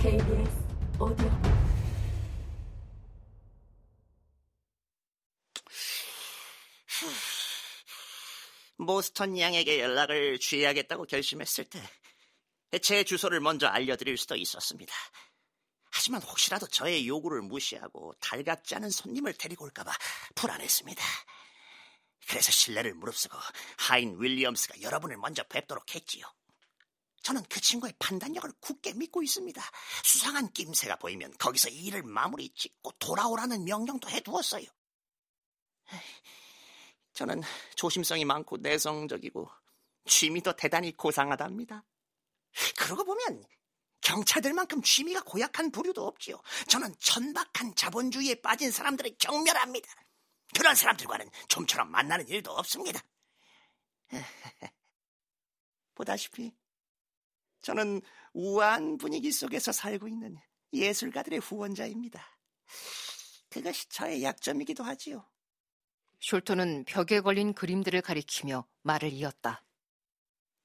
[0.00, 0.50] KBS
[0.98, 1.30] 오디오
[8.78, 11.80] 모스턴 양에게 연락을 취해야겠다고 결심했을 때
[12.78, 14.94] 제 주소를 먼저 알려드릴 수도 있었습니다.
[15.90, 19.92] 하지만 혹시라도 저의 요구를 무시하고 달갑지 않은 손님을 데리고 올까봐
[20.36, 21.02] 불안했습니다.
[22.28, 23.36] 그래서 신뢰를 무릅쓰고
[23.78, 26.24] 하인 윌리엄스가 여러분을 먼저 뵙도록 했지요.
[27.30, 29.62] 저는 그 친구의 판단력을 굳게 믿고 있습니다.
[30.02, 34.66] 수상한 낌새가 보이면 거기서 일을 마무리 짓고 돌아오라는 명령도 해두었어요.
[37.12, 37.42] 저는
[37.76, 39.48] 조심성이 많고 내성적이고
[40.06, 41.84] 취미도 대단히 고상하답니다.
[42.76, 43.44] 그러고 보면
[44.00, 46.42] 경찰들만큼 취미가 고약한 부류도 없지요.
[46.66, 49.88] 저는 천박한 자본주의에 빠진 사람들을 경멸합니다.
[50.56, 53.00] 그런 사람들과는 좀처럼 만나는 일도 없습니다.
[55.94, 56.52] 보다시피
[57.62, 58.00] 저는
[58.32, 60.36] 우아한 분위기 속에서 살고 있는
[60.72, 62.24] 예술가들의 후원자입니다.
[63.50, 65.28] 그것이 저의 약점이기도 하지요.
[66.20, 69.64] 숄토는 벽에 걸린 그림들을 가리키며 말을 이었다.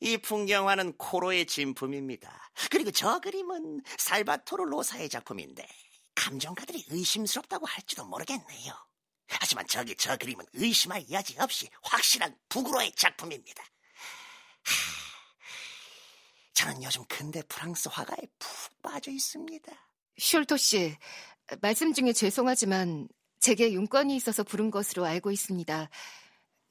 [0.00, 2.50] 이 풍경화는 코로의 진품입니다.
[2.70, 5.66] 그리고 저 그림은 살바토르 로사의 작품인데
[6.16, 8.74] 감정가들이 의심스럽다고 할지도 모르겠네요.
[9.28, 13.64] 하지만 저기 저 그림은 의심할 여지 없이 확실한 북으로의 작품입니다.
[16.62, 19.72] 하, 저는 요즘 근대 프랑스 화가에 푹 빠져 있습니다.
[20.18, 20.96] 숄토 씨,
[21.60, 23.08] 말씀 중에 죄송하지만
[23.40, 25.90] 제게 용건이 있어서 부른 것으로 알고 있습니다.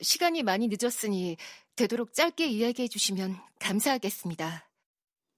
[0.02, 1.36] 시간이 많이 늦었으니
[1.76, 4.70] 되도록 짧게 이야기해 주시면 감사하겠습니다.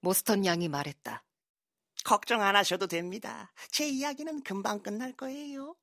[0.00, 1.24] 모스턴 양이 말했다.
[2.04, 3.52] 걱정 안 하셔도 됩니다.
[3.70, 5.74] 제 이야기는 금방 끝날 거예요.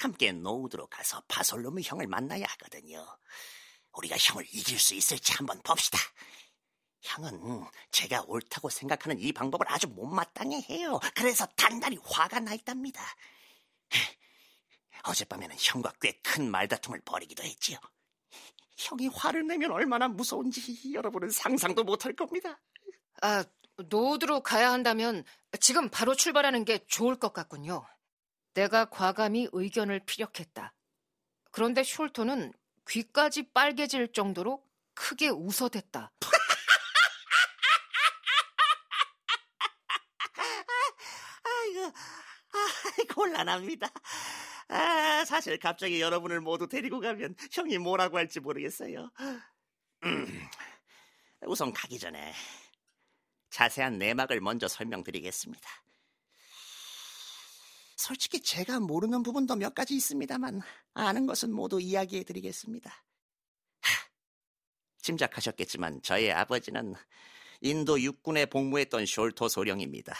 [0.00, 3.04] 함께 노우드로 가서 바솔로무 형을 만나야 하거든요.
[3.92, 5.98] 우리가 형을 이길 수 있을지 한번 봅시다.
[7.22, 11.00] 형은 제가 옳다고 생각하는 이 방법을 아주 못마땅해 해요.
[11.14, 13.02] 그래서 단단히 화가 나 있답니다.
[15.04, 17.78] 어젯밤에는 형과 꽤 큰 말다툼을 벌이기도 했지요.
[18.76, 22.60] 형이 화를 내면 얼마나 무서운지 여러분은 상상도 못할 겁니다.
[23.22, 23.44] 아,
[23.88, 25.24] 노드로 가야 한다면
[25.60, 27.84] 지금 바로 출발하는 게 좋을 것 같군요.
[28.54, 30.74] 내가 과감히 의견을 피력했다.
[31.50, 32.52] 그런데 숄토는
[32.88, 34.62] 귀까지 빨개질 정도로
[34.94, 36.12] 크게 웃어댔다.
[41.44, 42.58] 아이고, 아,
[43.04, 43.88] 곤란합니다.
[44.68, 49.10] 아, 사실 갑자기 여러분을 모두 데리고 가면 형이 뭐라고 할지 모르겠어요.
[50.04, 50.48] 음,
[51.46, 52.32] 우선 가기 전에
[53.50, 55.68] 자세한 내막을 먼저 설명드리겠습니다.
[57.96, 60.60] 솔직히 제가 모르는 부분도 몇 가지 있습니다만
[60.94, 63.04] 아는 것은 모두 이야기해 드리겠습니다.
[65.02, 66.94] 짐작하셨겠지만 저의 아버지는
[67.60, 70.14] 인도 육군에 복무했던 숄토 소령입니다.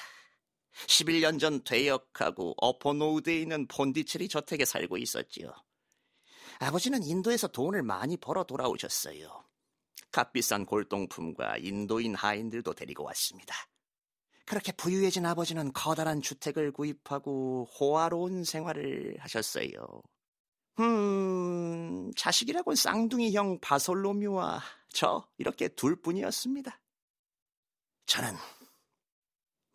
[0.87, 5.53] 11년 전 퇴역하고 어퍼노우드에 있는 폰디체리 저택에 살고 있었지요.
[6.61, 9.45] 아버지는 인도에서 돈을 많이 벌어 돌아오셨어요.
[10.11, 13.55] 값비싼 골동품과 인도인 하인들도 데리고 왔습니다.
[14.47, 20.03] 그렇게 부유해진 아버지는 커다란 주택을 구입하고 호화로운 생활을 하셨어요.
[20.81, 26.81] 음, 자식이라곤 쌍둥이 형 바솔로뮤와 저 이렇게 둘 뿐이었습니다.
[28.07, 28.35] 저는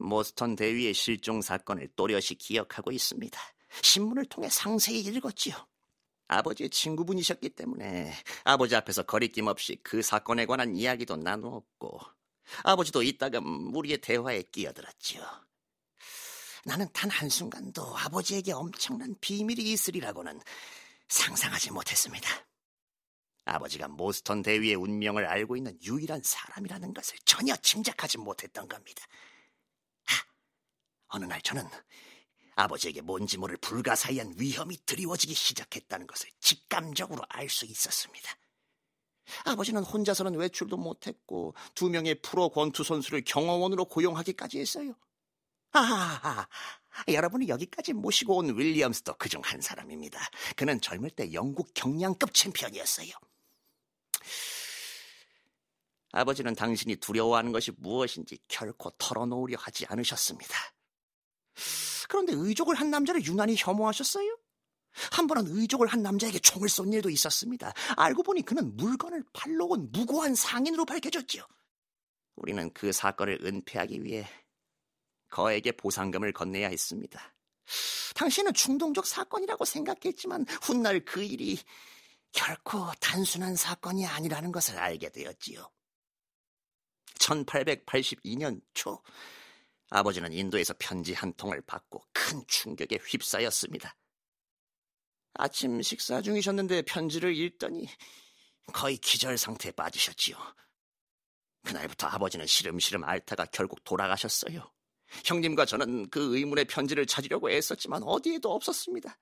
[0.04, 3.40] 모스턴 대위의 실종 사건을 또렷이 기억하고 있습니다.
[3.82, 5.56] 신문을 통해 상세히 읽었지요.
[6.28, 8.14] 아버지의 친구분이셨기 때문에
[8.44, 12.00] 아버지 앞에서 거리낌 없이 그 사건에 관한 이야기도 나누었고
[12.64, 15.24] 아버지도 이따금 우리의 대화에 끼어들었지요.
[16.66, 20.40] 나는 단 한순간도 아버지에게 엄청난 비밀이 있으리라고는
[21.10, 22.30] 상상하지 못했습니다.
[23.46, 29.06] 아버지가 모스턴 대위의 운명을 알고 있는 유일한 사람이라는 것을 전혀 짐작하지 못했던 겁니다.
[31.14, 31.68] 하, 어느 날 저는
[32.56, 38.32] 아버지에게 뭔지 모를 불가사의한 위험이 드리워지기 시작했다는 것을 직감적으로 알 수 있었습니다.
[39.46, 44.96] 아버지는 혼자서는 외출도 못했고 두 명의 프로 권투 선수를 경호원으로 고용하기까지 했어요.
[45.72, 46.48] 아,
[47.08, 50.20] 여러분이 여기까지 모시고 온 윌리엄스도 그중 한 사람입니다.
[50.56, 53.10] 그는 젊을 때 영국 경량급 챔피언이었어요.
[56.12, 60.56] 아버지는 당신이 두려워하는 것이 무엇인지 결코 털어놓으려 하지 않으셨습니다.
[62.08, 64.38] 그런데 의족을 한 남자를 유난히 혐오하셨어요?
[65.12, 67.74] 한 번은 의족을 한 남자에게 총을 쏜 일도 있었습니다.
[67.98, 71.44] 알고 보니 그는 물건을 팔러 온 무고한 상인으로 밝혀졌지요.
[72.36, 74.28] 우리는 그 사건을 은폐하기 위해
[75.30, 77.34] 거에게 보상금을 건네야 했습니다.
[78.16, 81.58] 당신은 충동적 사건이라고 생각했지만 훗날 그 일이
[82.32, 85.70] 결코 단순한 사건이 아니라는 것을 알게 되었지요.
[87.20, 89.02] 1882년 초
[89.94, 93.96] 아버지는 인도에서 편지 한 통을 받고 큰 충격에 휩싸였습니다.
[95.36, 97.88] 아침 식사 중이셨는데 편지를 읽더니
[98.74, 100.36] 거의 기절 상태에 빠지셨지요.
[101.64, 104.72] 그날부터 아버지는 시름시름 앓다가 결국 돌아가셨어요.
[105.26, 109.20] 형님과 저는 그 의문의 편지를 찾으려고 애썼지만 어디에도 없었습니다.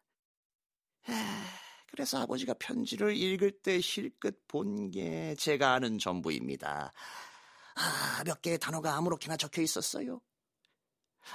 [1.88, 6.94] 그래서 아버지가 편지를 읽을 때 힐끗 본게 제가 아는 전부입니다.
[7.76, 10.22] 아, 몇 개의 단어가 아무렇게나 적혀 있었어요.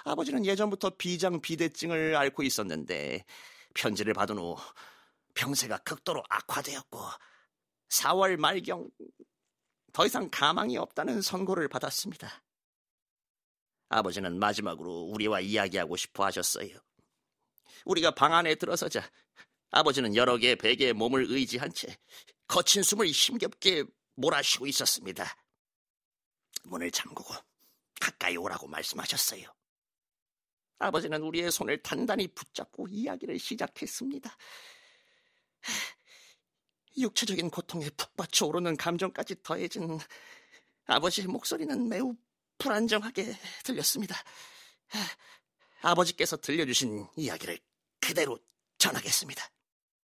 [0.05, 3.25] 아버지는 예전부터 비장 비대증을 앓고 있었는데
[3.75, 4.57] 편지를 받은 후
[5.35, 6.99] 병세가 극도로 악화되었고
[7.89, 8.89] 4월 말경
[9.93, 12.43] 더 이상 가망이 없다는 선고를 받았습니다.
[13.89, 16.77] 아버지는 마지막으로 우리와 이야기하고 싶어 하셨어요.
[17.85, 19.09] 우리가 방 안에 들어서자
[19.71, 21.97] 아버지는 여러 개의 베개에 몸을 의지한 채
[22.49, 23.85] 거친 숨을 힘겹게
[24.17, 25.25] 몰아쉬고 있었습니다.
[26.65, 27.35] 문을 잠그고
[28.01, 29.49] 가까이 오라고 말씀하셨어요.
[30.79, 34.37] 아버지는 우리의 손을 단단히 붙잡고 이야기를 시작했습니다.
[36.99, 39.99] 육체적인 고통에 푹 받쳐 오르는 감정까지 더해진
[40.87, 42.15] 아버지의 목소리는 매우
[42.59, 43.35] 불안정하게
[43.65, 44.17] 들렸습니다.
[45.83, 47.59] 아버지께서 들려주신 이야기를
[48.01, 48.39] 그대로
[48.79, 49.56] 전하겠습니다.